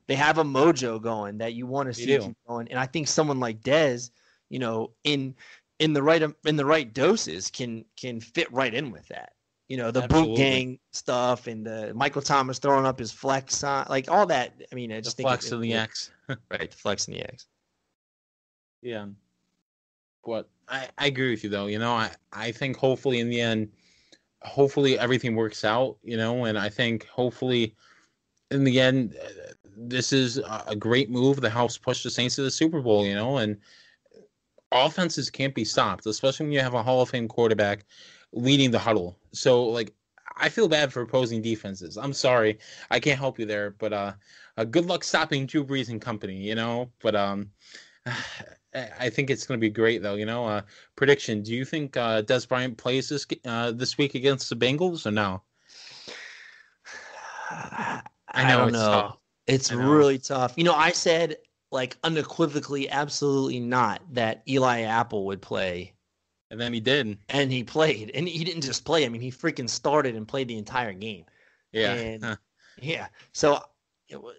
[0.07, 2.67] they have a mojo going that you want to see going.
[2.69, 4.11] And I think someone like Dez,
[4.49, 5.35] you know, in
[5.79, 9.31] in the right in the right doses can can fit right in with that
[9.67, 10.29] you know the Absolutely.
[10.29, 14.53] boot gang stuff and the Michael Thomas throwing up his flex on, like all that.
[14.71, 16.11] I mean, I just the think flex and the X,
[16.51, 16.69] right?
[16.71, 17.47] The flex and the X.
[18.81, 19.07] Yeah,
[20.25, 21.67] but I I agree with you though.
[21.67, 23.69] You know, I I think hopefully in the end,
[24.41, 25.97] hopefully everything works out.
[26.03, 27.75] You know, and I think hopefully
[28.51, 29.15] in the end,
[29.75, 33.05] this is a great move The House push the Saints to the Super Bowl.
[33.05, 33.57] You know, and
[34.71, 37.85] offenses can't be stopped, especially when you have a Hall of Fame quarterback
[38.33, 39.17] leading the huddle.
[39.31, 39.93] So like
[40.37, 41.97] I feel bad for opposing defenses.
[41.97, 42.59] I'm sorry,
[42.91, 44.13] I can't help you there, but uh,
[44.57, 46.35] uh good luck stopping Drew Brees and company.
[46.35, 47.51] You know, but um,
[48.75, 50.15] I think it's going to be great though.
[50.15, 50.61] You know, uh,
[50.95, 55.05] prediction: Do you think uh, Dez Bryant plays this uh, this week against the Bengals
[55.05, 55.41] or no?
[57.49, 58.79] I, I don't know.
[58.79, 59.17] Tough.
[59.47, 59.89] It's know.
[59.89, 60.53] really tough.
[60.57, 61.37] You know, I said
[61.71, 65.93] like unequivocally, absolutely not that Eli Apple would play
[66.49, 67.17] and then he did.
[67.29, 68.11] And he played.
[68.13, 69.05] And he didn't just play.
[69.05, 71.25] I mean, he freaking started and played the entire game.
[71.71, 71.93] Yeah.
[71.93, 72.35] And, huh.
[72.81, 73.07] Yeah.
[73.33, 73.61] So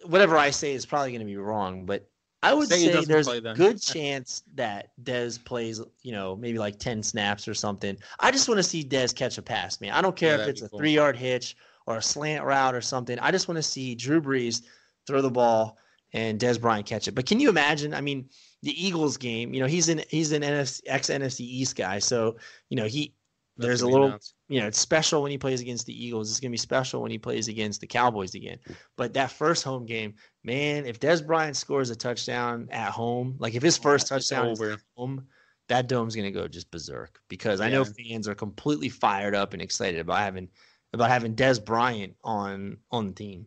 [0.05, 2.09] whatever I say is probably going to be wrong, but
[2.41, 6.79] I would say, say there's a good chance that Dez plays, you know, maybe like
[6.79, 7.97] 10 snaps or something.
[8.19, 9.91] I just want to see Dez catch a pass, man.
[9.91, 10.79] I don't care yeah, if it's a cool.
[10.79, 13.19] three yard hitch or a slant route or something.
[13.19, 14.61] I just want to see Drew Brees
[15.05, 15.77] throw the ball
[16.13, 17.11] and Dez Bryant catch it.
[17.11, 17.93] But can you imagine?
[17.93, 18.29] I mean,
[18.61, 22.37] the Eagles game, you know, he's an he's an NFC, ex NFC East guy, so
[22.69, 23.13] you know he
[23.57, 24.33] That's there's a little nuts.
[24.49, 26.29] You know it's special when he plays against the Eagles.
[26.29, 28.57] It's gonna be special when he plays against the Cowboys again.
[28.97, 33.53] But that first home game, man, if Dez Bryant scores a touchdown at home, like
[33.53, 35.27] if his first touchdown is at home,
[35.69, 37.67] that dome's gonna go just berserk because yeah.
[37.67, 40.49] I know fans are completely fired up and excited about having
[40.93, 43.45] about having Dez Bryant on on the team.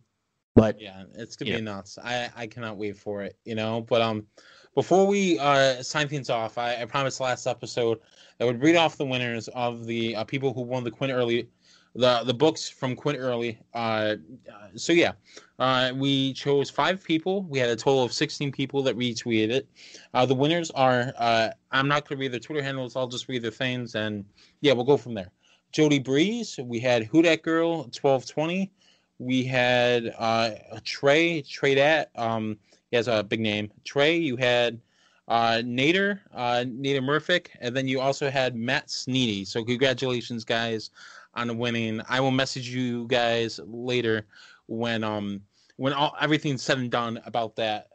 [0.55, 1.99] But yeah, it's gonna be nuts.
[2.03, 3.37] I I cannot wait for it.
[3.45, 4.27] You know, but um,
[4.75, 8.01] before we uh, sign things off, I, I promised last episode
[8.41, 11.49] I would read off the winners of the uh, people who won the Quinn Early,
[11.95, 13.59] the the books from Quinn Early.
[13.73, 14.17] Uh,
[14.75, 15.13] so yeah,
[15.59, 17.45] uh, we chose five people.
[17.45, 19.69] We had a total of sixteen people that retweeted it.
[20.13, 22.95] Uh, the winners are uh, I'm not going to read their Twitter handles.
[22.95, 24.25] I'll just read their things, and
[24.61, 25.31] yeah, we'll go from there.
[25.73, 26.59] Jody Breeze.
[26.63, 28.71] We had Who Dat Girl twelve twenty.
[29.19, 30.51] We had uh,
[30.85, 32.59] Trey Trey that Um,
[32.91, 33.71] he has a big name.
[33.85, 34.81] Trey, you had
[35.29, 39.47] uh, Nader, uh, Nader Murphic, and then you also had Matt Sneedy.
[39.47, 40.91] So congratulations, guys,
[41.35, 42.03] on winning.
[42.09, 44.27] I will message you guys later
[44.67, 45.41] when um
[45.77, 47.89] when all everything's said and done about that.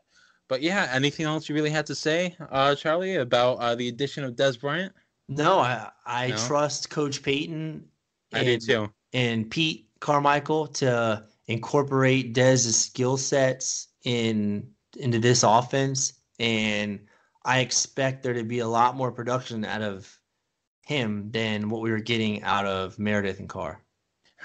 [0.48, 4.24] But yeah, anything else you really had to say, uh, Charlie, about uh, the addition
[4.24, 4.94] of Dez Bryant?
[5.28, 6.38] No, I I no?
[6.38, 7.86] trust Coach Payton.
[8.32, 8.90] And, I do too.
[9.14, 17.00] And Pete Carmichael to incorporate Dez's skill sets in into this offense, and
[17.44, 20.20] I expect there to be a lot more production out of
[20.82, 23.82] him than what we were getting out of Meredith and Carr.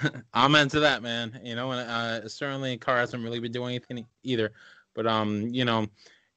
[0.33, 1.39] I'm into that, man.
[1.43, 4.51] You know, and uh, certainly Carr hasn't really been doing anything either.
[4.93, 5.87] But um, you know,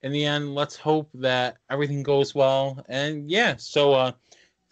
[0.03, 2.85] in the end, let's hope that everything goes well.
[2.89, 4.13] And yeah, so uh,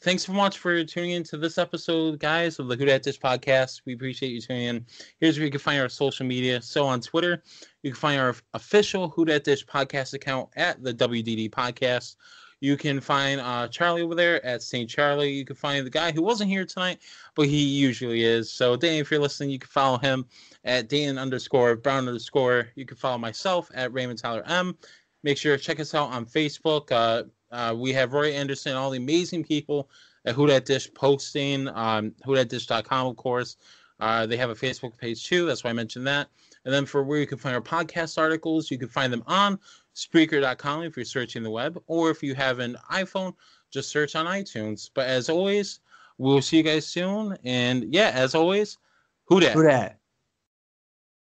[0.04, 3.18] thanks so much for tuning in to this episode, guys, of the Who Dat Dish
[3.18, 3.80] podcast.
[3.86, 4.86] We appreciate you tuning in.
[5.18, 6.60] Here's where you can find our social media.
[6.60, 7.42] So on Twitter,
[7.82, 12.16] you can find our official Who Dat Dish podcast account at the WDD podcast.
[12.60, 14.90] You can find uh, Charlie over there at St.
[14.90, 15.32] Charlie.
[15.32, 16.98] You can find the guy who wasn't here tonight,
[17.34, 18.52] but he usually is.
[18.52, 20.26] So, Dan, if you're listening, you can follow him
[20.64, 22.68] at Dan underscore Brown underscore.
[22.74, 24.76] You can follow myself at Raymond Tyler M.
[25.22, 26.92] Make sure to check us out on Facebook.
[26.92, 27.24] Uh,
[27.54, 29.88] uh, we have Roy Anderson, all the amazing people
[30.24, 33.56] at Who Dat Dish posting, um, WhoDatDish.com, of course.
[34.00, 35.46] Uh, they have a Facebook page too.
[35.46, 36.28] That's why I mentioned that.
[36.64, 39.58] And then for where you can find our podcast articles, you can find them on
[39.94, 43.34] Spreaker.com if you're searching the web, or if you have an iPhone,
[43.70, 44.90] just search on iTunes.
[44.92, 45.80] But as always,
[46.18, 47.38] we'll see you guys soon.
[47.44, 48.78] And yeah, as always,
[49.26, 49.52] who dat?
[49.52, 49.98] Who dat?